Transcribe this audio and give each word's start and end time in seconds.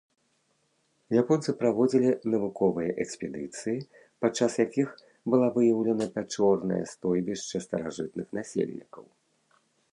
Японцы 1.21 1.49
праводзілі 1.59 2.09
навуковыя 2.35 2.95
экспедыцыі, 3.03 3.77
пад 4.25 4.31
час 4.41 4.51
якіх 4.65 4.89
была 5.33 5.47
выяўлена 5.61 6.05
пячорнае 6.19 6.83
стойбішча 6.93 7.57
старажытных 7.67 8.27
насельнікаў. 8.39 9.03